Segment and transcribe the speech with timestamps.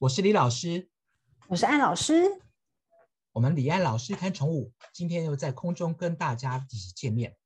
[0.00, 0.88] 我是李老师，
[1.48, 2.40] 我是安老师。
[3.32, 7.36] 我们李安老师看宠物，今天又在空中跟大家一起见面。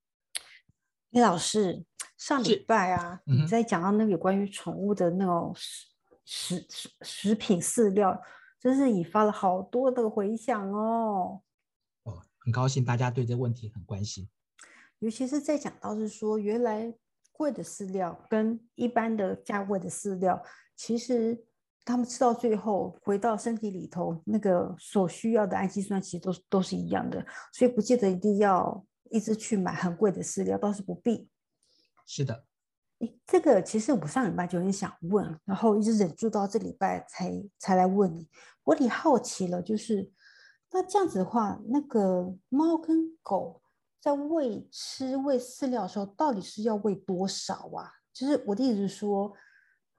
[1.08, 1.86] 李老师，
[2.18, 5.86] 上礼拜啊，嗯你在讲到那个有关于宠物的那种食
[6.26, 8.20] 食食食品饲料，
[8.60, 11.40] 真是引发了好多的回响哦。
[12.02, 14.28] 哦，很高兴大家对这个问题很关心。
[14.98, 16.94] 尤其是在讲到是说，原来
[17.32, 20.44] 贵的饲料跟一般的价位的饲料，
[20.76, 21.46] 其实
[21.84, 31.28] 他们吃到最后回到身体里头，那个所需要的氨基酸其实都是都是一样的，所以不见得一定要一直去买很贵的饲料，倒是不必。
[32.06, 32.44] 是的，
[33.00, 38.28] 诶这个其实我上礼拜就很想问，然后一直忍住到这礼拜才才来问你。
[38.64, 40.12] 我挺好奇了，就是
[40.70, 43.60] 那这样子的话，那个猫跟狗
[44.00, 47.90] 在喂吃喂饲料的时候，到底是要喂多少啊？
[48.12, 49.32] 就是我的意思是说，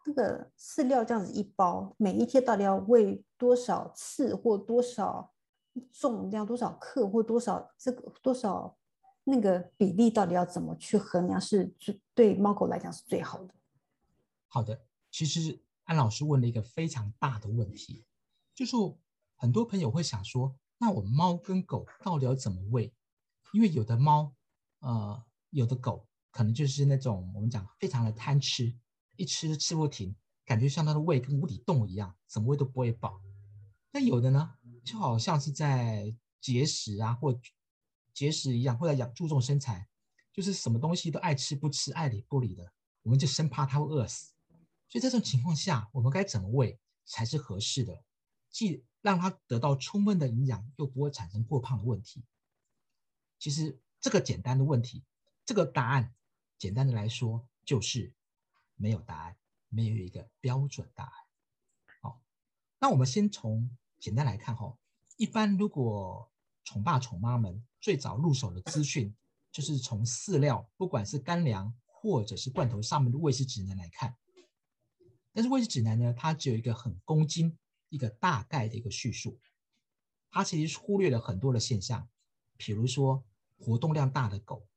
[0.06, 5.34] 那个饲料这样子一包，每一天到底要喂多少次，或多少
[5.92, 8.78] 重量、多少克，或多少这个多少
[9.24, 11.74] 那个比例，到底要怎么去衡量是
[12.14, 13.54] 对猫狗来讲是最好的？
[14.48, 14.82] 好的。
[15.10, 18.04] 其实安老师问了一个非常大的问题，
[18.56, 18.76] 就是
[19.36, 22.94] 很多朋友会想说，那我猫跟狗到底要怎么喂？
[23.54, 24.34] 因为有的猫，
[24.80, 28.74] 呃，有的狗可能就是那种我们讲非常的贪吃，
[29.16, 33.22] 一吃吃不停，感觉像他的胃跟无底洞一样，怎么喂都不会饱。
[33.92, 37.40] 那有的呢，就好像是在节食啊，或
[38.14, 39.88] 节食一样，或者养注重身材，
[40.32, 42.72] 就是什么东西都爱吃不吃，爱理不理的，
[43.04, 44.34] 我们就生怕他会饿死。
[44.90, 48.04] 所以在这种情况下，我们该怎么喂才是合适的？
[48.50, 52.24] 既让它得到充分的营养，又不会产生过胖的问题。
[53.40, 55.04] 其实这个简单的问题，
[55.46, 56.14] 这个答案
[56.58, 58.14] 简单的来说就是
[58.84, 59.38] 没有答案，
[59.70, 61.14] 没有一个标准答案。
[62.02, 62.22] 好，
[62.80, 64.78] 那我们先从简单来看哈，
[65.16, 66.30] 一般如果
[66.66, 69.16] 宠爸宠妈们最早入手的资讯，
[69.54, 74.18] 就是从饲料，不管是干粮或者是罐头上面的喂食指南来看。
[75.32, 77.58] 但是喂食指南呢，它只有一个很公斤、
[77.88, 79.40] 一个大概的一个叙述，
[80.30, 82.10] 它其实忽略了很多的现象，
[82.58, 83.24] 比如说
[83.58, 84.68] 活动量大的狗、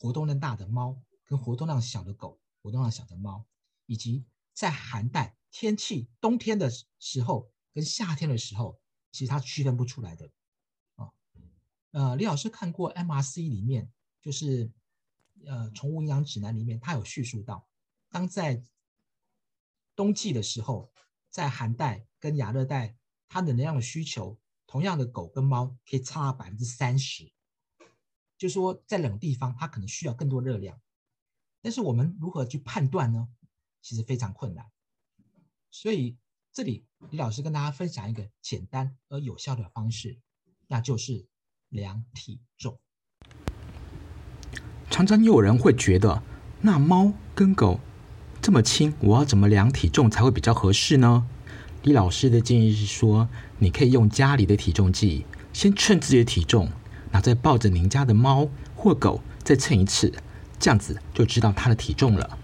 [0.00, 3.44] 活动量大的猫，跟活动量小的狗、活动量小的猫，
[3.84, 8.80] 以及在寒带天气冬天的时候跟夏天的时候，
[9.12, 10.30] 其实它区分不出来的。
[10.94, 11.12] 啊，
[11.90, 13.92] 呃，李老师看过 MRC 里面，
[14.22, 14.72] 就是
[15.44, 17.68] 呃宠物营养指南里面，它有叙述到，
[18.08, 18.64] 当在
[19.94, 20.90] 冬季的时候，
[21.28, 22.96] 在寒带跟亚热带，
[23.28, 27.30] 它的能量的需求，同样的狗跟猫可以差百分之三十。
[28.38, 30.80] 就说在冷地方，它可能需要更多热量，
[31.64, 33.26] 但是我们如何去判断呢？
[33.80, 34.66] 其实非常困难。
[35.70, 36.18] 所以
[36.52, 40.18] 这里李老师跟大家分享一个简单而有效的方式，
[40.68, 41.26] 那就是
[41.70, 42.78] 量体重。
[44.90, 46.22] 常常有人会觉得，
[46.60, 47.80] 那猫跟狗
[48.42, 51.26] 这么轻，我要怎么量体重才会比较合适呢？
[51.82, 53.26] 李老师的建议是说，
[53.58, 55.24] 你可以用家里的体重计，
[55.54, 56.66] 先称自己的体重，
[57.10, 60.12] 然后再抱着您家的猫或狗再称一次，
[60.64, 62.38] 这样子就知道它的体重了。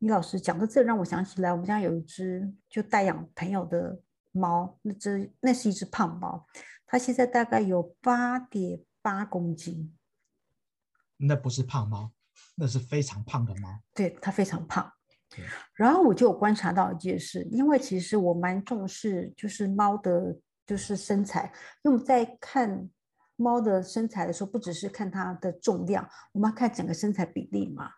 [0.00, 4.00] 李老师讲到这，让我想起来，我们家有一只就代养朋友的
[4.32, 6.44] 猫，那只那是一只胖猫，
[6.88, 9.96] 它现在大概有八点八公斤，
[11.18, 12.10] 那不是胖猫，
[12.56, 13.78] 那是非常胖的猫。
[13.94, 14.92] 对，它非常胖。
[15.74, 20.36] 然后我就有观察到一件事，因为其实我蛮重视就是猫的，
[20.66, 21.44] 就是身材，
[21.84, 22.90] 因为我们在看
[23.40, 27.90] 猫的身材的时候，不只是看它的重量，我们要看整个身材比例嘛。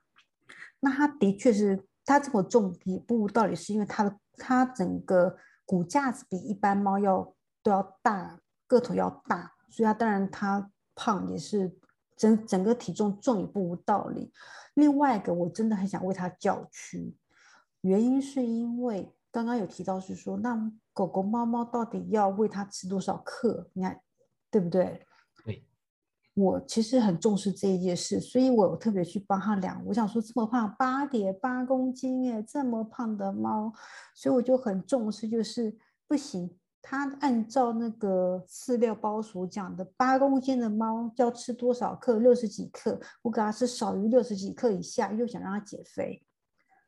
[0.80, 11.77] 那它的确是，它这么重也不无道理，是因为它的它整个骨架子比一般猫要都要大，个头要大，所以它当然它胖也是
[12.16, 14.33] 整整个体重重也不无道理。
[14.74, 17.16] 另外一个，我真的很想为它叫屈，
[17.83, 23.68] 原因是因为刚刚有提到是说，那狗狗、猫猫到底要喂它吃多少克？
[23.72, 24.00] 你看，
[24.50, 24.84] 对不对？
[24.84, 25.06] 对，
[26.34, 29.83] 我其实很重视这一件事，所以我有特别去帮它量。
[29.87, 33.71] 我想说，这么胖，八点八公斤，哎，这么胖的猫，
[34.15, 35.77] 所以我就很重视，就是
[36.09, 36.59] 不行。
[36.81, 42.19] 它按照那个饲料包所讲的，八公斤的猫要吃多少克？
[42.19, 42.99] 六十几克。
[43.23, 46.25] 我给它吃少于六十几克以下，又想让它减肥。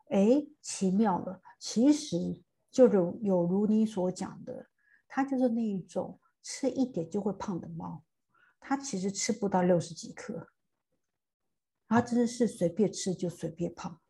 [0.08, 2.16] 哎，奇妙了，其实
[2.70, 4.66] 就如有如你所讲的，
[5.06, 8.02] 它就是那一种吃一点就会胖的猫。
[8.66, 10.50] 他其实吃不到六十几克，
[11.86, 14.00] 他真的是随便吃就随便胖。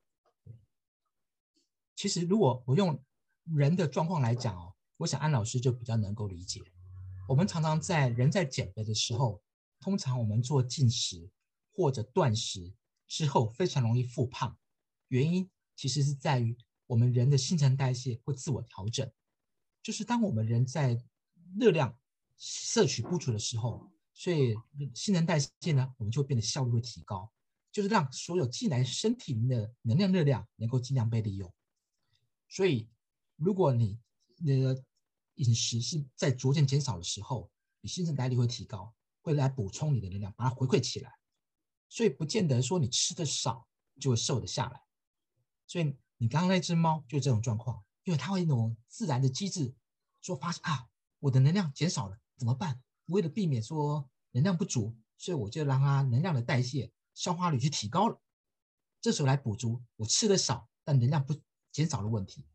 [1.97, 3.05] 其实如果我用
[3.53, 6.63] 人的状况来讲哦，我想安老师就比较能够理解。
[7.27, 9.43] 我们常常在人在减肥的时候，
[9.81, 11.29] 通常我们做进食
[11.73, 12.73] 或者断食
[13.09, 14.57] 之后，非常容易复胖。
[15.09, 19.11] 原因其实是在于我们人的新陈代谢会自我调整，
[19.83, 21.03] 就是当我们人在
[21.59, 21.99] 热量
[22.37, 24.55] 摄取不足的时候，所以
[24.95, 27.31] 新陈代谢呢，我们就变得效率会提高，
[27.73, 31.53] 就是让所有进来身体里面的能量热量能够尽量被利用。
[32.49, 32.89] 所以，
[33.35, 33.99] 如果你
[34.47, 34.81] 的
[35.35, 37.51] 饮食是在逐渐减少的时候，
[37.81, 41.13] 你新陈代谢会提高，会来补充你的能量，把它回馈起来。
[41.89, 43.67] 所以，不见得说你吃的少
[43.99, 44.81] 就会瘦得下来。
[45.67, 49.75] 所以，你刚刚那只猫就这种状况，因为它会一种自然的机制，
[50.21, 50.89] 说发现啊，
[51.19, 52.81] 我的能量减少了，怎么办？
[53.07, 58.21] 为了避免说能量不足，所以我就让它能量的代谢、消化率去提高了。
[59.01, 61.35] 这时候来补足我吃的少但能量不
[61.71, 62.47] 减少的问题。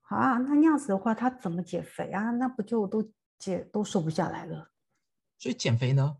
[0.00, 2.30] 好啊，那那样子的话，他怎么减肥啊？
[2.32, 4.70] 那不就都减都瘦不下来了？
[5.38, 6.18] 所以减肥呢，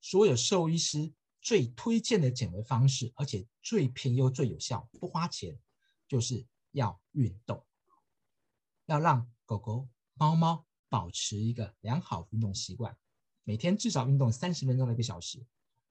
[0.00, 5.58] 所有兽医师最推荐的减肥方式，而且最便宜又最有效，不花钱，
[6.08, 7.66] 就是要运动，
[8.86, 12.94] 要让狗狗、猫猫保持一个良好运动习惯，
[13.44, 15.42] 每天至少运动三十分钟到一个小时，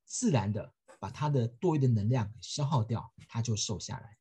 [0.06, 4.15] 自然的把它的多余的能量消耗掉，它就瘦下来。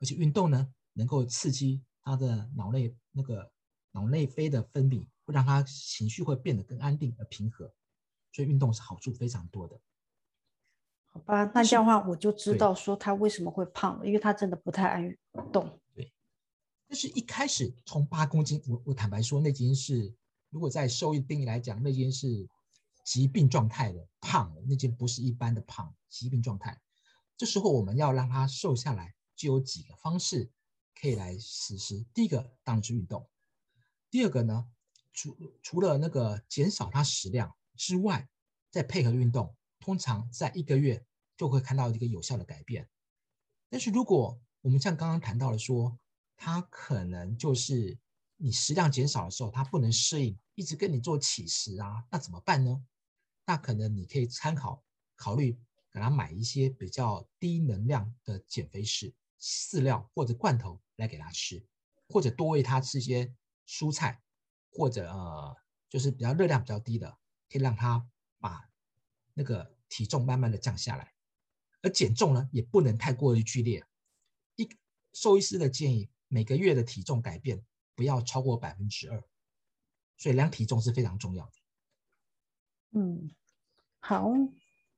[0.00, 1.80] 而且运动呢，能够刺激。
[2.08, 3.50] 他的脑内那个
[3.90, 7.72] 脑内啡的分泌会让他情绪会变得更安定而平和，
[8.30, 9.80] 所以运动是好处非常多的。
[11.06, 15.16] 好吧，那这样的话我就知道说他为什么会胖了，因为他真的不太爱
[15.52, 15.80] 动。
[16.88, 20.14] 但是一开始从八公斤，我我坦白说，那已经是
[20.50, 22.48] 如果在受益定义来讲，那已经是
[23.04, 26.80] 疾病状态的胖了，那件不是一般的胖，疾病状态。
[27.36, 30.50] 这时候我们要让他瘦下来，就有几个方式。
[30.98, 32.06] 可以来实施。
[32.14, 33.28] 第一个当然是运动，
[34.10, 34.66] 第二个呢，
[35.12, 38.26] 除除了那个减少它食量之外，
[38.70, 41.04] 再配合运动，通常在一个月
[41.36, 42.88] 就会看到一个有效的改变。
[43.68, 45.98] 但是如果我们像刚刚谈到了说，
[46.36, 47.98] 它可能就是
[48.36, 52.84] 你食量减少的时候，它不能适应，一直跟你做起食啊，那怎么办呢？
[53.44, 54.84] 那可能你可以参考
[55.14, 55.58] 考虑
[55.92, 60.80] 给他买一些比较低能量的减肥食饲料或者罐头。
[60.96, 61.62] 来给他吃，
[62.08, 63.30] 或者多喂他吃一些
[63.68, 64.22] 蔬菜，
[64.72, 65.54] 或者呃，
[65.90, 67.18] 就是比较热量比较低的，
[67.50, 68.08] 可以让他
[68.38, 68.70] 把
[69.34, 71.12] 那个体重慢慢的降下来。
[71.82, 73.84] 而减重呢，也不能太过于剧烈。
[74.54, 74.66] 一
[75.12, 77.62] 兽医师的建议，每个月的体重改变
[77.94, 79.22] 不要超过百分之二，
[80.16, 81.52] 所以量体重是非常重要的。
[82.92, 83.30] 嗯，
[84.00, 84.30] 好，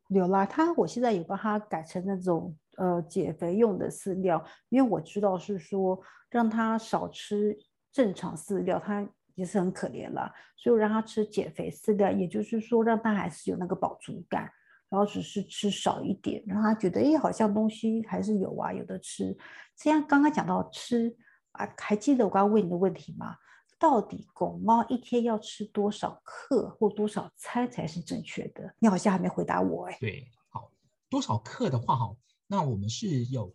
[0.09, 2.57] 有啦，他我现在有帮他改成那种。
[2.79, 7.59] 呃，减肥用的饲料，因为我知道是说让他少吃
[7.91, 9.05] 正常饲料，他
[9.35, 14.49] 也是很可怜了，所以我让他吃减肥饲料，也就是说让他还是有那个饱足感，
[14.88, 19.37] 然后只是吃少一点，让他觉得哎，好像东西还是有啊，有的吃。
[19.76, 21.17] 这样刚刚讲到吃
[21.52, 23.37] 啊，还记得我刚刚问你的问题吗？
[23.79, 28.74] 到底狗猫一天要吃多少克或多少餐才是正确的？
[28.81, 29.96] 你好像还没回答我哎。
[30.01, 30.72] 对，好，
[31.08, 32.17] 多少克的话哈。
[32.48, 33.55] 那我们是有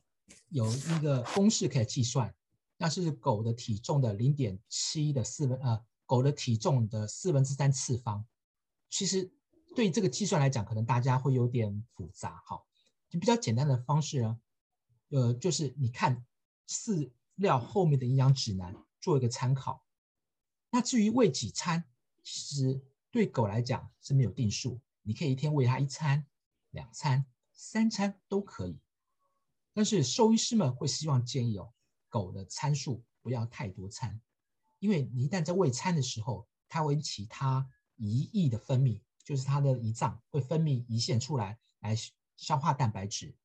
[0.49, 2.33] 有一个公式可以计算，
[2.77, 8.23] 那是狗的体重的零点七的四分，呃，狗的体重的四分之三次方。
[8.89, 9.29] 其实
[9.75, 12.61] 对这个计算来讲，可能大家会有点复杂，哈，
[13.09, 14.39] 就比较简单的方式呢，
[15.09, 16.25] 呃，就是你看
[16.67, 19.83] 饲料后面的营养指南做一个参考。
[20.69, 21.83] 那至于喂几餐，
[22.23, 26.25] 其实对狗来讲是没有定数，你可以一天喂它一餐、
[26.71, 28.79] 两餐、三餐都可以。
[29.73, 31.73] 但是兽医师们会希望建议哦，
[32.09, 34.21] 狗的餐数不要太多餐，
[34.79, 41.95] 因为你一旦在喂餐的时候，它会其他胰液的分泌，就是它的胰脏会分泌胰腺出来来
[42.35, 43.35] 消化蛋白质，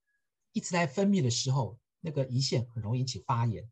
[0.53, 3.71] 一直在分泌的时候，那个胰腺很容易引起发炎，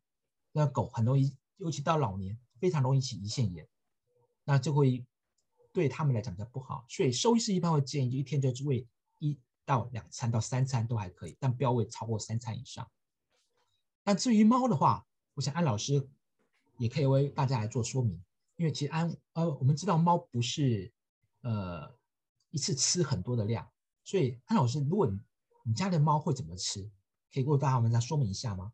[0.52, 3.68] 那狗很容易，尤其到老年非常容易起胰腺炎，
[4.44, 5.04] 那就会
[5.72, 8.86] 对他们来讲就不好，所以兽医师一般会建议就一天就喂
[9.18, 9.38] 一。
[9.66, 12.88] 到两餐到三餐都还可以，但不要喂超过三餐以上。
[14.04, 16.08] 但至于猫的话，我想安老师
[16.78, 18.22] 也可以为大家来做说明，
[18.54, 20.92] 因为其实安呃我们知道猫不是
[21.46, 21.94] 呃
[22.50, 23.64] 一次吃很多的量，
[24.02, 25.08] 所以安老师，如果
[25.64, 26.82] 你家的猫会怎么吃，
[27.32, 28.72] 可以给我大家我们再说明一下吗？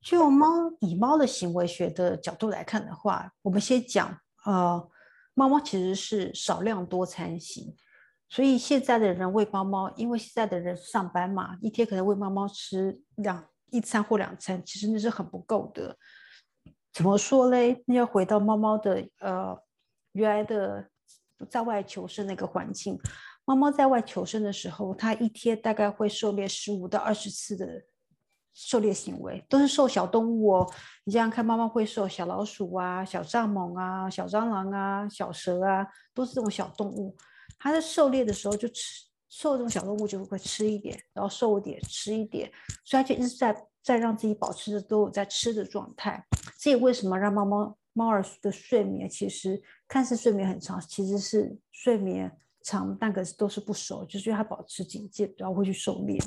[0.00, 0.46] 就猫
[0.80, 4.88] 以猫的行为学的角度来看的话，我们先讲呃
[5.34, 7.76] 猫猫其实是少量多餐型。
[8.30, 15.96] 所以现在的人喂猫猫，因为现在的人上班嘛，一天可能喂猫猫吃两一餐或两餐，其实那是很不够的。
[16.92, 17.82] 怎么说嘞？
[17.86, 19.56] 那要回到猫猫的呃
[20.12, 20.90] 原来的
[21.46, 22.98] 在外求生那个环境。
[23.44, 27.66] 猫猫在外求生的时候，它一天大概会狩猎十五到二十次的
[28.52, 30.70] 狩猎行为，都是狩小动物哦。
[31.04, 37.16] 你这样看，猫猫会狩小老鼠啊、小蚱蜢啊、小蟑螂啊、小蛇啊，都是这种小动物。
[37.58, 42.50] 它在狩猎的时候就吃狩这种小动物，就会吃一点，然后受一点，吃一点，
[42.84, 46.22] 所以它就一直在在让自己保持着都有在吃的状态。
[46.58, 52.30] 这也为什么让猫猫猫儿的睡眠其实看似睡眠很长，其实是睡眠。
[52.62, 56.20] 长，但可是都是不熟，就是它保持警戒，然后会去狩猎。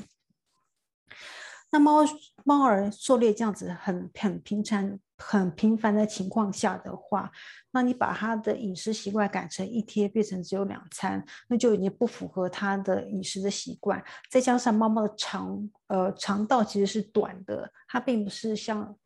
[1.70, 2.04] 那猫
[2.44, 7.30] 猫儿狩猎这样子很很平常、很频繁的情况下的话，
[7.70, 14.02] 那你把它的饮食习惯改成一天变成只有两餐，那就已经不符合它的饮食的习惯。
[14.28, 18.96] 再加上猫猫的肠呃肠道其实是短的，它并不是像。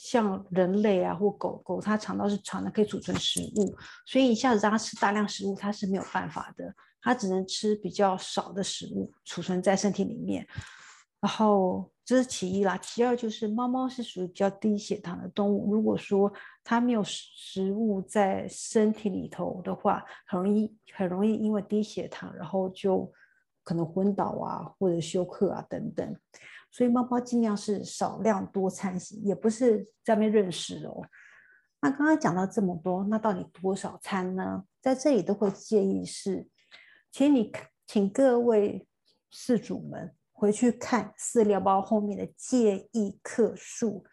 [0.00, 3.76] 像人类啊或狗狗，它肠道是长的，可以储存食物，
[4.06, 10.46] 所以一下子让它吃大量食物，它是没有办法的，它只能吃比较少的食物储存在身体里面。
[11.20, 23.12] 然后这是其一啦，其二就是猫猫是属于比较低血糖的动物，如果说它没有食物在身体里头的话，很容易很容易因为低血糖，然后就
[23.64, 26.16] 可能昏倒啊或者休克啊等等。
[26.70, 31.02] 所以猫猫尽量是少量多餐型，也不是在面认识哦。
[31.80, 34.64] 那刚刚讲到这么多，那到底多少餐呢？
[34.80, 36.46] 在这里都会建议是，
[37.10, 37.50] 请你
[37.86, 38.86] 请各位
[39.32, 44.04] 饲主们回去看饲料包后面的建议克数。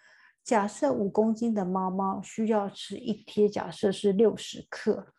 [0.43, 5.13] 假设五公斤的猫猫需要吃一天，假设是六十克，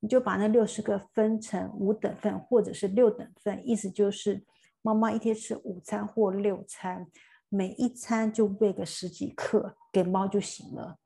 [0.00, 4.44] 你就把那六十克分成五等份或者是六等份，意思就是。
[4.82, 7.06] 妈妈一天吃午餐或六餐，
[7.48, 10.98] 每一餐就喂个十几克给猫就行了。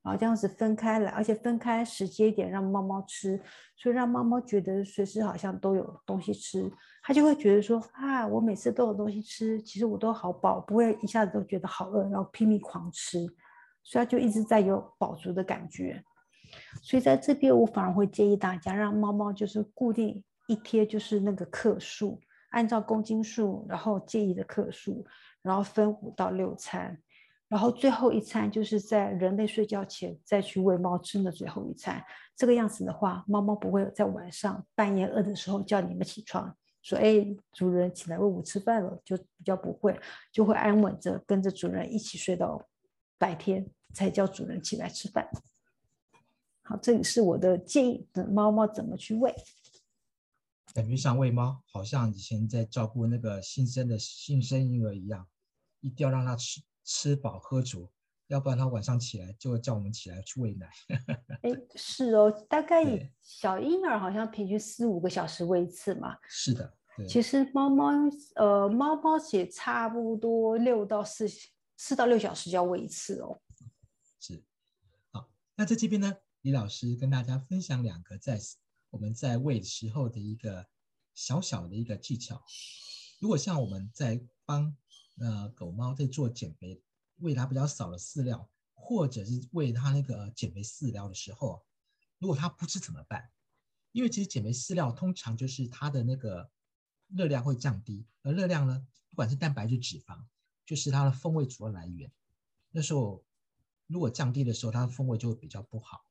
[0.00, 3.38] 然后这样子分开来，而且分开时间点让猫猫吃，
[3.76, 6.72] 所以让猫猫觉得随时好像都有东西吃，
[7.02, 13.26] 它就会觉得说啊，我每次都有东西吃，其实我都好饱，不会一下子都觉得好饿，然后拼命狂吃，
[13.82, 16.02] 所以它就一直在有饱足的感觉。
[16.80, 22.18] 所以在这边我反而会建议大家让猫猫就是固定一天就是那个克数。
[22.50, 25.04] 按照公斤数，然后建议的克数，
[25.42, 27.00] 然后分五到六餐，
[27.48, 32.02] 然后最后一餐就是在人类睡觉前再去喂猫吃的最后一餐。
[32.36, 39.98] 这个样子的话，猫猫不会在晚上半夜饿的时候叫你们起床，说：“哎，主人起来喂我吃饭了。”就比较不会，
[40.32, 42.62] 就会安稳着跟着主人一起睡到
[43.18, 45.28] 白天才叫主人起来吃饭。
[46.62, 49.34] 好，这里是我的建议，的猫猫怎么去喂。
[50.78, 55.26] 感觉像喂猫，好像以前在照顾那个新生的新生婴儿一样，
[55.80, 57.90] 一定要让他吃吃饱喝足，
[58.28, 60.70] 要不然他晚上起来就会叫我们起来去喂奶。
[61.42, 66.16] 哎，是哦，大概小婴儿好像平均四五个小时喂一次嘛。
[66.28, 66.72] 是的，
[67.08, 67.90] 其实猫猫
[68.36, 71.26] 呃猫猫也差不多六到四
[71.76, 73.40] 四到六小时就要喂一次哦。
[74.20, 74.40] 是，
[75.10, 78.38] 好，那在这边呢，李老师跟大家分享两个在。
[78.90, 80.66] 我们在喂时候的一个
[81.14, 82.42] 小小的一个技巧，
[83.18, 84.74] 如果像我们在帮
[85.18, 86.82] 呃狗猫在做减肥，
[87.16, 91.64] 喂它比较少的饲料，或者是喂它那个减肥饲料的时候，
[92.18, 93.30] 如果它不吃怎么办？
[93.92, 96.50] 因为其实减肥饲料通常就是它的那个
[97.08, 100.24] 热量会降低，而热量呢，不管是蛋白质、脂肪，
[100.64, 102.10] 就是它的风味主要来源。
[102.70, 103.24] 那时候
[103.86, 106.04] 如果降低的时候，它的风味就会比较不好。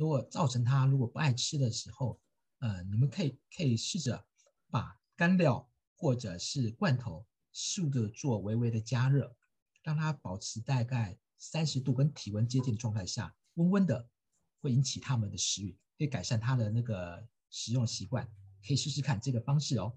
[0.00, 2.18] 如果造成它如果不爱吃的时候，
[2.60, 4.24] 呃，你们可以可以试着
[4.70, 9.36] 把干料或者是罐头速的做微微的加热，
[9.82, 14.08] 让它保持大概三十度跟体温接近的状态下，温温的，
[14.62, 18.26] 会引起它们的食欲，可以改善它的那个食用习惯，
[18.66, 19.92] 可以试试看这个方式哦。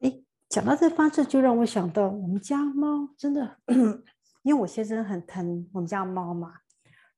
[0.00, 3.58] 哎，讲到这方式，就让我想到我们家猫真的，
[4.44, 6.60] 因为我先生很疼我们家猫嘛。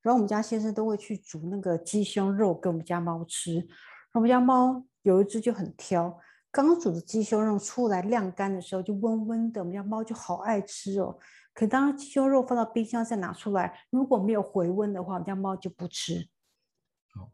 [0.03, 3.67] 然后我们家先生都会去煮那个鸡胸肉给我们家猫吃。
[4.11, 6.19] 我们家猫有一只就很挑，
[6.51, 11.17] 刚煮的鸡胸肉出来晾干的时候就温温的，我们家猫就好爱吃哦。
[11.53, 16.27] 可当鸡胸肉放到冰箱再拿出来，如果没有回温的话，我们家猫就不吃。
[17.11, 17.31] 好，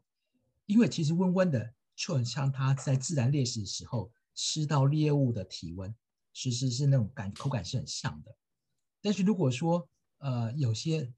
[0.66, 5.94] 因为其实温温的就很像它在自然猎食的时候吃到猎物的体温，
[6.32, 8.34] 其实是那种感口感是很像的。
[9.02, 11.12] 但是如果说呃有些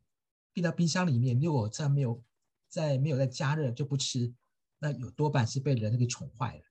[0.52, 2.22] 冰到冰箱里面，如果再没有
[2.68, 4.32] 再没有再加热就不吃，
[4.78, 6.62] 那有多半是被人给宠坏了，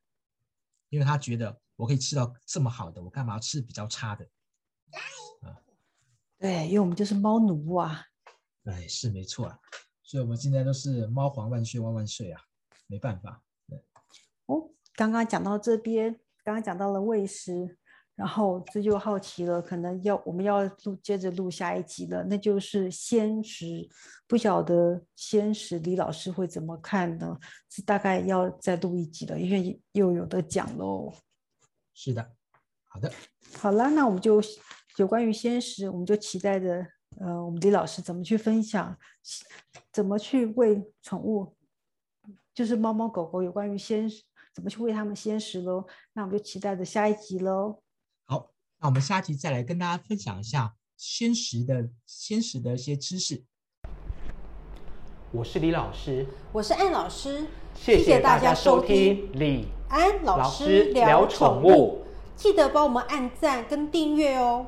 [0.90, 4.26] 因为他觉得我可以吃到这么好的，我干嘛要吃比较差的？
[5.42, 5.58] 啊，
[6.38, 8.06] 对，因为我们就是猫奴啊。
[8.66, 9.60] 哎，是没错啊。
[10.04, 12.42] 所以我们今天都是猫皇万岁万万岁啊，
[12.88, 13.42] 没办法。
[14.46, 17.80] 哦，刚刚讲到这边，刚刚讲到了喂食，
[18.22, 23.90] 然后这就好奇了，可能要我们要录接着录下一集了，那就是鲜食。
[24.28, 27.36] 不晓得鲜食李老师会怎么看呢？
[27.68, 31.12] 是大概要再录一集了，因为又有的讲喽。
[31.96, 32.32] 是的，
[32.90, 33.12] 好的，
[33.58, 34.40] 好啦，那我们就
[34.98, 36.86] 有关于鲜食，我们就期待着，
[37.20, 38.96] 呃，我们李老师怎么去分享，
[39.92, 41.56] 怎么去喂宠物，
[42.54, 44.22] 就是猫猫狗狗有关于鲜食。
[44.54, 45.88] 怎么去喂它们鲜食喽？
[46.12, 47.82] 那我们就期待着下一集喽。
[48.84, 53.44] 好，那我们下集再来跟大家分享一下鲜食的鲜食的一些知识。
[55.32, 57.46] 我是李老师，我是安老师，
[57.76, 62.04] 谢谢大家收听李安老师聊宠物。
[62.36, 64.66] 记得帮我们按赞跟订阅哦。